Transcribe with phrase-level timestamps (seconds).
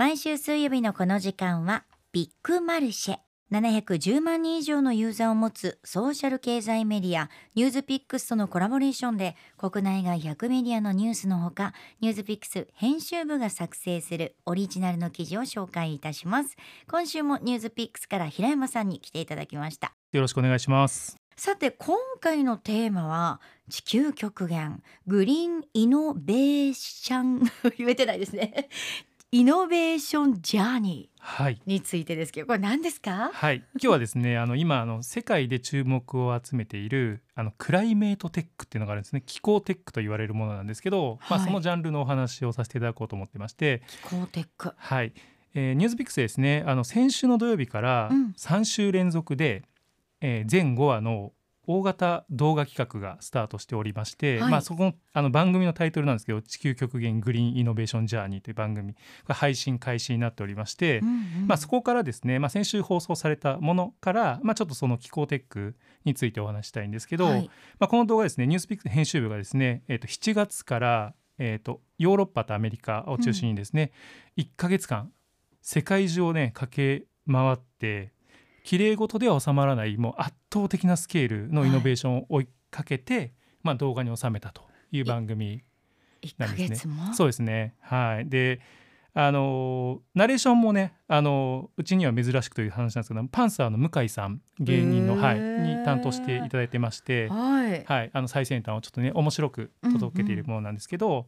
[0.00, 3.18] 毎週水曜日のこの時間はビッグマルシェ。
[3.52, 16.56] 710万人以上のユーザーを持つソーシャル経済メディアニュースピックスとのコラボレーションで国内外100メディアのニュースのほかニュースピックス編集部が作成するオリジナルの記事を紹介いたします。
[16.90, 19.92] 今週もニュースピックスから平山さんに来ていただきました。
[20.12, 21.18] よろしくお願いします。
[21.36, 27.40] さて今回のテーマは地球極限グリーンイノベーション。
[27.76, 28.70] 言えてないですね
[29.32, 31.54] イノベーションジャーニはい。
[31.54, 33.30] ーについてですけどこれ何ですか？
[33.32, 33.58] はい。
[33.74, 39.22] 今日はですねあの今あの世界で注目を集めているあのクライメートテックっていうのがあるんですね。
[39.24, 41.46] 気候テックと言われるものなんですけど、まあはい。
[41.46, 43.82] そのジャンルのお話をさせていただこうと思ってまして。
[43.86, 44.72] 気候テック。
[44.76, 45.12] はい、
[45.54, 48.32] えーニュースピックスですねあの先週の土曜日からうん。
[48.36, 49.62] 3週連続で、
[50.20, 51.32] えー全5話の
[51.78, 54.50] 大型動画企画がスタートしておりまして、はい。
[54.50, 58.94] まあ、そこのあの番組のタイトルなんですけど「地球極限グリーンイノベーションジャーニー」という番組
[59.26, 61.46] が配信開始になっておりまして、うんうん。
[61.46, 67.50] まあ、そこからですね、まあ、先週放送されたものから、まあ、ちょっとその気候テックについてお話したいんですけど、はい。
[67.78, 73.92] まあ、この動画ですねニュースピックス編集部がですね、えー、と7月から、えー、とヨーロッパとアメリカを中心にですね、
[74.36, 75.12] 1ヶ月間
[75.62, 78.12] 世界中をね駆け回って
[78.64, 85.62] 綺麗事では収まらないもう圧倒的なスケールのイノベーションを追いかけて、まあ、動画に収めたという番組
[86.38, 86.94] なんですね。
[87.14, 87.74] そうですね。
[87.80, 88.28] はい。
[88.28, 88.60] で
[89.12, 97.84] あのナレーションもねあのうちには珍しくという話なんですけどパンサーの向井さん芸人の、はい、に担当していただいてまして、はい。
[97.84, 101.26] はい、あの最先端をちょっとね面白く届けているものなんですけど、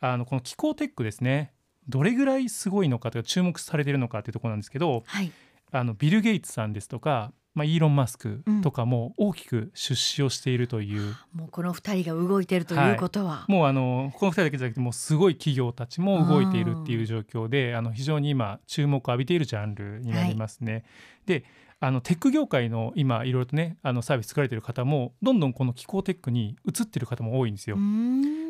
[0.00, 1.52] あのこの気候テックですね。
[1.88, 5.32] どれぐらいすごいのかというか注目されているのかというところなんですけどはい
[5.70, 20.84] あのビル・ゲイツさんですとか、まあ、イーロン・マスクとかも大きく出資をしているという、もうこの二人が動いてるということは、もうあのこの2人だけじゃなくてもうすごい企業たちも動いているっていう状況であの非常に今注目を浴びているジャンルになりますね。
[21.26, 21.44] で
[21.80, 27.76] あのテック業界の今いろいろとねあのサービス作られている方もどんどんこの気候テックに移っている方も多いんですよ。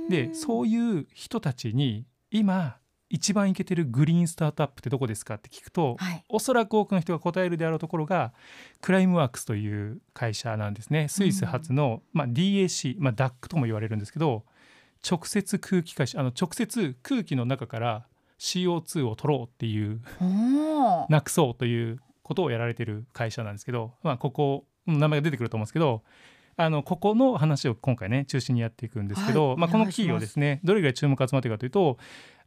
[0.08, 2.76] でそういいう人たちに今
[3.10, 6.24] 一番いけてるグリーンスタートアップってどこですかって聞くと、はい。
[6.28, 8.32] おそらく多くの人が答えるであろうところが
[8.80, 11.08] クライムワークスという会社なんですね。
[11.08, 14.44] スイス発の、まあ、DAC、まあ、DAC とも言われるんですけど
[15.08, 18.06] 直接空気回収あの直接空気の中から
[18.38, 20.00] CO2 を取ろうっていう
[21.08, 26.02] なくそうということをやられてる会社なんですけど、まあ、ここ名前が出てくると思うんですけど
[26.56, 29.58] あのここの話を今回ね中心にやっていくんですけど、はい。
[29.58, 30.02] まあ、このお願いします。
[30.02, 31.98] 企業ですねどれぐらい注目集まっているかというと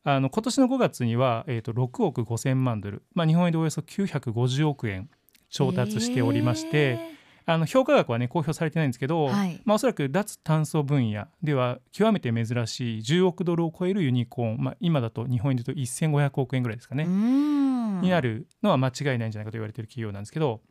[0.03, 5.09] あの今年の5月には、えー、と6億5,000万ドル、まあ、日本円でおよそ950億円
[5.50, 7.12] 調達しておりまして、へ
[7.45, 9.61] あの評価額はね公表されてないんですけど、はい。
[9.66, 20.61] まあ、おそらく脱炭素分野では極めて珍しい10億ドルを超えるユニコーン、まあ、今だと日本円で言うと1500億円ぐらいですかねになるのは間違いないんじゃないかと言われている企業なんですけど、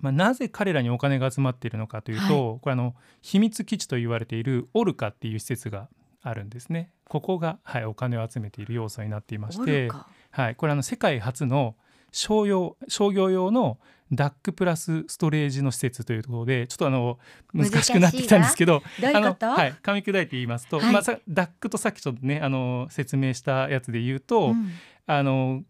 [0.00, 5.88] まあ、なぜ彼らにお金が集まっているのかというと、これあの秘密基地と言われているオルカっていう施設が
[6.22, 6.90] あるんですね。
[7.08, 9.90] ここが、はい、お金を集めている要素になっていまして
[10.30, 11.76] はい、これあの世界初の
[12.10, 13.78] 商用商業用の
[14.12, 17.18] ダックプラスストレージの施設というところでちょっとあの
[17.54, 20.92] 難しくなってきたんですけどあの、はい、噛み砕いて言いますと、はい。
[20.92, 24.70] まあ、さダックとさっきちょっとねあの説明したやつで言うと、うん。
[25.06, 25.62] あの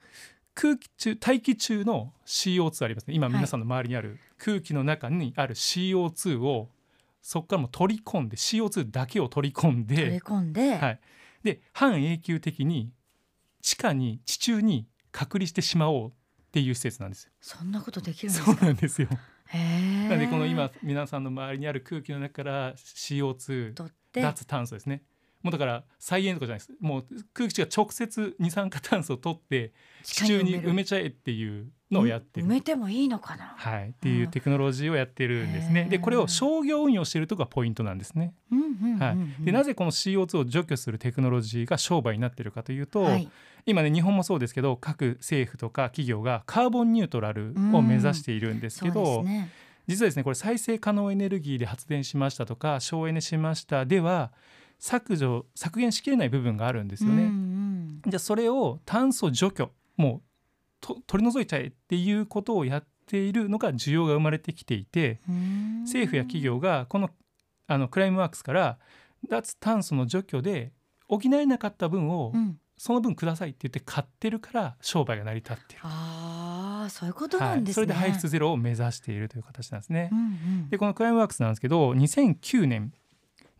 [0.55, 3.15] 空気中大気中の CO2 ありますね。
[3.15, 6.69] 今はい皆さんの周りにある空気の中にある CO2 を
[7.23, 11.01] そこからも取り込んで CO2 だけを取り込ん取りで,、込んで、はい、
[11.45, 12.93] で半永久的に
[13.63, 16.13] 地下に地中に隔離してしまおうっ
[16.51, 17.33] ていう施設なんですよ。
[17.41, 19.09] そんなことできるんですそうかなんですよ。
[19.53, 25.03] なのでこの今皆さんの周りにある空気の中から CO2 取って脱炭素ですね。
[25.43, 26.73] もうだから再現とかじゃないです。
[26.81, 29.73] もう空気中が直接二酸化炭素を取って
[30.03, 32.51] 地中に埋めちゃえっていうのをやってる埋。
[32.51, 35.83] めてもいいのかな、はい、っていうテクノロジーをやってるんですね。
[35.83, 38.35] へーでこれを商業運用しているとこがポイントなんですね。
[38.51, 43.29] うんうんうんうんはい、でなぜこの CO2 を除去するテクノロジーが商売になっているかというと、はい
[43.65, 49.51] 今ね日本もそうですけど各政府とか企業がカーボンニュートラルを目指しているんですけど、ですね
[49.87, 54.33] 実はですねこれ再生可能エネルギーで発電しましたとか省エネしましたでは
[54.79, 57.23] 削除削減しきれない部分があるんですよね。
[57.23, 60.32] うんじゃあそれを炭素除去もうと
[61.07, 65.83] 取り除いちゃえっていうことをやっているのが需要が生まれてきていてうん。
[65.83, 67.11] 政府や企業がこの
[67.67, 68.79] あのクライムワークスから
[69.29, 70.73] 脱炭素の除去で
[71.09, 72.59] 補えなかった分をうん。
[72.79, 80.09] その分くださいって言って買ってるから商売が成り立ってる、ああそういうことはい、なんですね、それで排出ゼロを目指しているという形なんですね。
[80.11, 80.15] う。
[80.17, 80.23] んう
[80.65, 80.69] ん。
[80.69, 82.93] でこのクライムワークスなんですけど2009年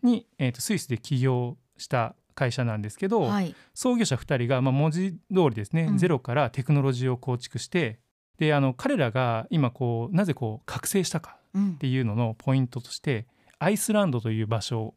[0.01, 3.55] に、えー、とスイスで起業した会社なんですけど、はい。
[3.73, 5.17] 創業者2人が、まあ、文字通
[5.49, 7.99] りですね、うんゼロからテクノロジーを構築して
[8.37, 11.77] であの彼らが今こうなぜこう覚醒したかうんっ。
[11.77, 13.27] ていうののポイントとして
[13.59, 14.95] アイスランドという場所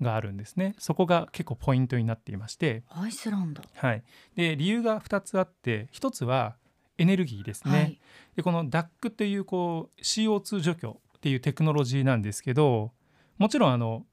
[0.00, 3.62] があるんですねそこが結構ポイントになっていまして、アイスランド。
[3.74, 4.02] はい、
[4.34, 6.56] で理由が2つあって1つは
[6.98, 8.00] エネルギーですね、はい。
[8.36, 12.92] でこの DAC っていうこう CO2 除去っていうテクノロジーなんですけど
[13.38, 14.06] もちろんあの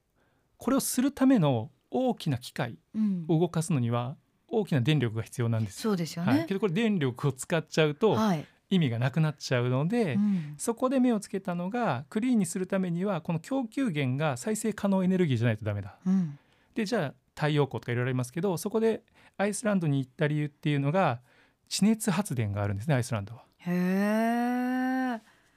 [0.58, 3.25] これをするための大きな機械うん。
[3.28, 4.18] を動かすのには
[4.48, 5.92] 大きな電力が必要なんですよ。
[5.92, 6.54] そうですよはい、ねけ。
[6.54, 8.45] どこれ電力を使っちゃうとはい。
[8.69, 15.98] 意味がなくなっちゃうので、うんそこで目をつけたのがクリーンにするためにはこの供給源が再生可能エネルギーじゃないとダメだ。
[16.06, 16.40] うん。
[16.74, 19.04] でじゃあ太陽光とかいろいろありますけどそこで
[19.38, 21.19] アイスランドに行った理由っていうのが
[21.69, 23.44] 地熱発電があるんですねアイスランドは。
[23.60, 24.62] へえ。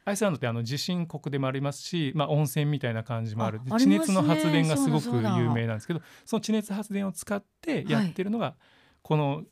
[0.06, 8.54] アイスランドってあの地震国でもありますし、まあ、温泉みたいな感じもある地りますね熱の発電がすごく有名なんですけどその地熱発電を使ってやってるのが
[9.02, 9.42] この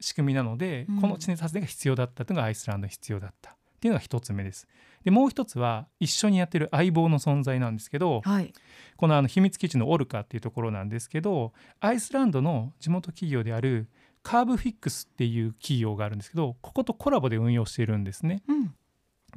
[0.00, 4.68] 仕組みなので、うんこの地熱発電が必要だったというのがアイスランドに必要だったっていうのが一つ目です。
[5.04, 8.52] でもう一つは一緒にやってる相棒の存在なんですけどはい。
[8.96, 13.88] このあの秘密基地のオルカっていうところなんですけどアイスランドの地元企業である
[14.22, 18.42] カーブフィックスっていう企業があるんですけどこことコラボで運用しているんですね。
[18.48, 18.74] うん。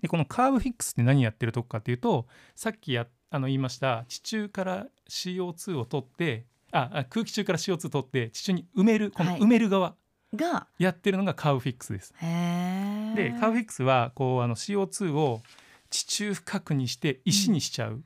[0.01, 9.95] でこのカーブフィックスって何やってるとこかっていうとさっきやあの言いました地中から CO2 を取ってああ空気中から CO2 取って地中に埋めるこのはい埋める側
[10.36, 10.68] が。
[10.77, 12.13] やってるのがカーブフィックスです。
[12.18, 13.13] へえ。
[13.15, 15.42] でカーブフィックスはこうあの CO2 を
[15.89, 18.03] 地中深くにして石にしちゃう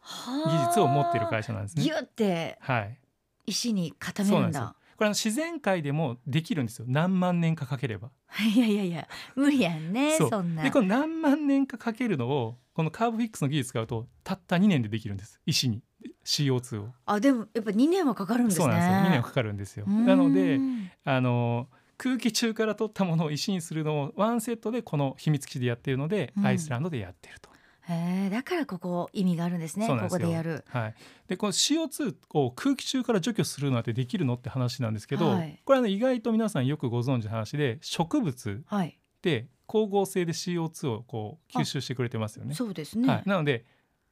[0.00, 1.84] 技技術を持っている会社なんですね。
[1.84, 2.98] ギュってはい、
[3.46, 4.74] 石に固めるんだ。
[5.02, 6.84] これ自然界でもできるんですよ。
[6.86, 8.10] 何万年かかければ。
[8.54, 10.62] いやいやいや無理やんねそんな。
[10.62, 15.40] でこの何万年かかけるのをこのカーブフィックスの技術使うとたった2年でできるんです。
[15.44, 15.82] 石に。
[16.24, 16.94] CO2 を。
[17.04, 18.64] あでもやっぱ2年はかかるんですね。
[18.64, 18.98] そうなんですよ。
[18.98, 19.86] 2年はかかるんですよ。
[19.86, 20.60] なので
[21.04, 21.68] あの
[21.98, 26.46] 空気中から取ったものを石にするのをワンセットでこの秘密基地でやってるので、うん。
[26.46, 27.51] アイスランドでやってると。
[28.42, 29.86] だからここ意味があるんですね。
[29.86, 30.64] ここでやる。
[30.68, 30.94] はい、
[31.28, 35.60] でこの CO2 を空気中から除去するなんてできるのって話なんですけど、はい。
[35.64, 38.98] これは、ね、意外と皆さんよくご存知の話で植物はい。
[39.22, 42.54] で光合成で CO2 をこう吸収してくれてますよね。
[42.54, 43.64] そうですね、はい、なので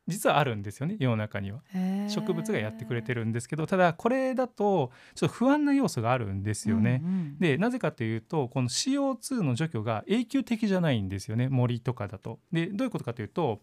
[0.06, 1.60] 実はあるんですよね世の中には。
[2.08, 7.00] 植物がやってくれてるんですけどただこれだとちょっと不安な要素があるんですよね。
[7.02, 12.38] うんうんでなぜかというとこの CO2 の除去が永久的じゃないんですよね森とかだと。
[12.52, 13.62] でどういうことかというと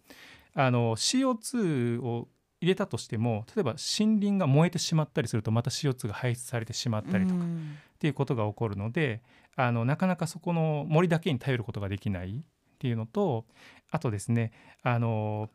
[0.59, 2.27] あの CO2 を
[2.59, 7.77] 入れたとしても例えば森林が燃えてしまったりするとまた CO2 が排出されてしまったりとかっうん。
[7.99, 9.21] ていうことが起こるので
[9.55, 12.41] あのなかなかそこの森だけに頼ることができないっ
[12.79, 13.45] ていうのと
[13.91, 14.51] あとですね
[14.81, 15.49] あの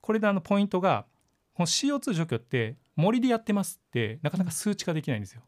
[0.00, 1.06] これであのポイントが
[1.54, 5.42] この CO2 除去って森でやってますってなかなか数値化できないんですよ。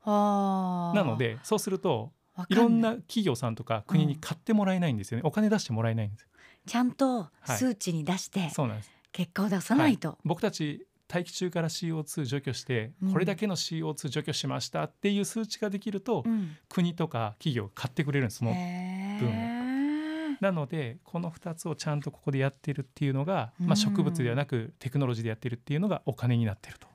[0.00, 2.12] はあなのでそうすると
[2.48, 6.28] いろんな企業さんとか国に買ってもらえないんですよね、お金出してもらえないんですよ
[6.66, 7.58] ちゃんとはい。
[7.58, 8.90] 数値に出してそうなんです。
[9.12, 13.12] 結果を出さないと、僕たち大気中から CO2 除去して、うん。
[13.12, 16.56] これだけの CO2 除去しましたっていう数値ができると、うん。
[16.68, 23.66] 国とか企業が買ってくれるんですそのへ分えなのでこの2つをちゃんとここでやってるっていうのが、うん。
[23.66, 26.88] まあ、植物ではなくテクノロジーでやってるっていうのがお金になってると、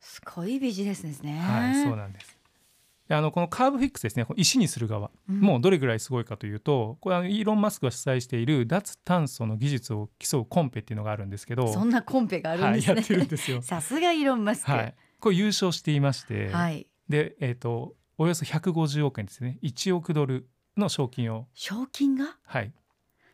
[0.00, 1.38] すごいビジネスですね。
[1.38, 2.28] はいそうなんです。
[2.28, 2.41] で
[3.08, 4.26] あのこのカーブフィックスですね。
[4.36, 5.10] 石にする側。
[5.28, 5.40] うん。
[5.40, 11.72] もうどれぐらいすごいかというとこれあのイーロン・マスクが主催している脱炭素の技術を競うコンペっていうのがあるんですけど。
[11.72, 13.60] そんなコンペがあるんはい、ですね、やってるんですよ。
[13.62, 14.70] さすがイーロン・マスク。
[14.70, 16.86] はい、これ優勝していまして、はい。
[17.08, 19.58] で、えー、とおよそ150億円ですね。
[19.62, 21.48] 1億ドルの賞金を。
[21.54, 22.36] 賞金が？
[22.44, 22.72] はい、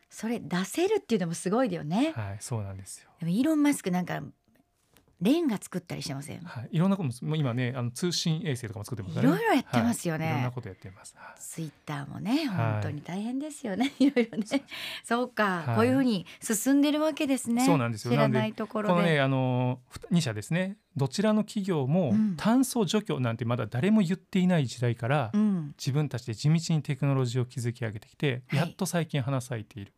[0.09, 3.09] それ出せるっていうのもすごいだよね、はい、そうなんですよ。
[3.19, 4.21] でもイーロン・マスクなんか
[5.21, 6.41] レンガ作ったりしてません？
[6.41, 9.23] はい、いろんなことも今ねあの通信衛星とかも作ってますね。
[9.23, 10.33] ろいろやってますよね、はい。
[10.33, 11.15] いろんなことやってます。
[11.17, 11.39] はい。
[11.39, 12.71] ツイッターもねはい。
[12.73, 14.45] 本当に大変ですよね、 い、ろいろね。
[15.03, 15.29] そう。
[15.29, 15.75] か、はい。
[15.75, 17.65] こういうふうに進んでるわけですね。
[17.65, 18.11] そうなんですよ。
[18.11, 18.93] 知らないところで。
[18.95, 19.79] このねあの
[20.11, 20.77] 2社ですね。
[20.95, 22.35] どちらの企業もうん。
[22.37, 28.59] 炭素除去なんてまだ誰も言っていない時代から、うん、自分たちで地道にテクノロジーを築き上げてきて、はい。
[28.59, 29.93] やっと最近花咲いている。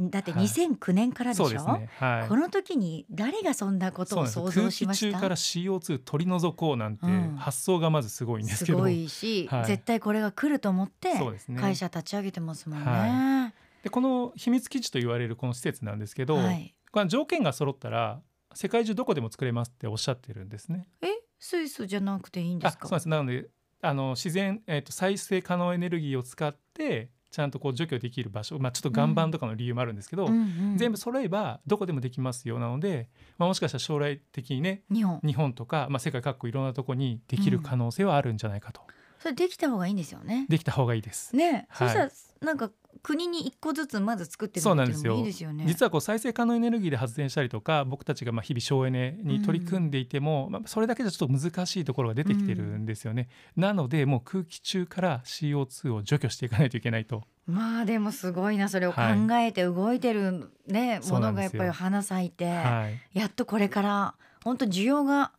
[0.00, 0.44] だってはい。
[0.44, 1.88] 2009年からでしょ、そうですね。
[1.98, 2.28] はい。
[2.28, 5.18] この時に誰がそんなことを想像しました？
[5.18, 7.36] 空気中から CO2 取り除こうなんてうん。
[7.36, 9.64] 発想がまずすごいんですけど、すごいし、はい。
[9.66, 11.12] 絶対これが来ると思って
[11.58, 12.84] 会社立ち上げてますもんね。
[12.84, 16.74] はでこの秘密基地と言われるこの施設なんですけど、はい。
[16.90, 18.20] これは条件が揃ったら
[18.54, 20.88] 世界中どこでも作れますっておっしゃってるんですね。
[21.02, 21.08] え？
[21.38, 22.86] スイスじゃなくていいんですか？
[22.86, 23.08] あそうです。
[23.08, 23.48] なので
[23.82, 30.32] あの自然、えー、と再生可能エネルギーを使ってちゃんとこう除去できる場所、まあ、ちょっと岩盤とかの理由もあるんですけど、うん。
[30.32, 30.36] う
[30.74, 35.20] ん全部揃えばどこでもできますよなので、まあ、もしかしたら将来的にね日本。
[35.24, 38.80] 日本とか、まあ、世界各国いろんなとこにできる可能性はあるんじゃないかと、
[39.18, 40.46] それできた方がいいんですよね。
[40.48, 41.34] できた方がいいです。
[41.34, 41.88] ね、はい。
[41.88, 42.10] そしたら
[42.40, 42.70] なんか
[43.02, 45.52] 国に一個ずつまず作ってみるそうなんですよ。
[45.52, 45.64] ね。
[45.66, 57.22] 実はこう再生可能エネルギーで発電したりとか僕たちがまあ日々省エネに取り組んでいても、まあ、それだけじゃちょっと難しいところが出てきてるんですよね、なのでもう空気中から CO2 を除去していかないといけないと。
[57.46, 61.34] まあでもすごいなそれを考えて動いてるね、もそうなんですよ。
[61.34, 63.18] のがやっぱり花咲いて、はい。
[63.18, 65.32] やっとこれから本当需要が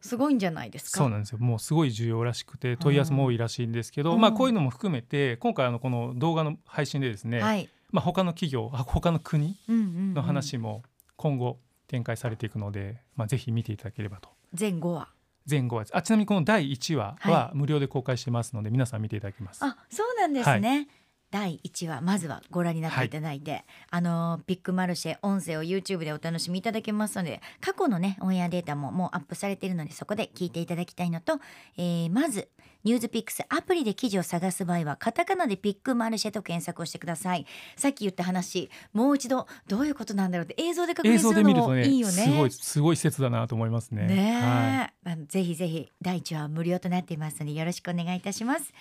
[0.00, 0.98] すごいんじゃないですか？
[0.98, 1.38] そうなんですよ。
[1.38, 4.20] もうすごい需要らしくて問い合わせも多いらしいんですけど、うん。
[4.20, 10.82] まあこういうのも含めて今回あのこの動画の配信でですね、はい、まあ他の企業あ他の国の話も
[11.16, 14.30] 今後展開されていくので、まあぜひ見ていただければと。
[14.58, 15.08] 前後は？
[15.50, 15.84] 前後は。
[15.92, 19.64] あちなみにこの第1話はは無料で公開してますので、皆さん見ていただきます。
[19.64, 20.88] あそうなんですね。
[21.30, 31.38] 第1話まずはご覧になっていただいて、あのビッグマルシェ音声を YouTube でお楽しみいただけますので過去のねオンエアデータももうアップされているのでそこで聞いていただきたいのと、
[31.76, 32.48] えーまず
[32.84, 37.46] ニュースピックスアプリで記事を探す場合はカタカナでビッグマルシェと検索をしてください。
[37.76, 42.12] さっき言った話もう一度どういうことなんだろうって映像で確映認するのもいいよね。
[42.12, 44.06] すごいすごい施設だなと思いますね。
[44.06, 45.26] ねはい。
[45.26, 48.72] ぜひぜひ第一話は無料となっていますのでよろしくお願いいたします。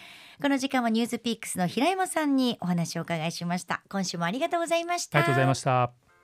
[0.41, 3.81] この時間はニュースピックスの平山さんにお話をお伺いしました。
[3.89, 5.19] 今週もありがとうございました。
[5.19, 6.06] ありがとうございました。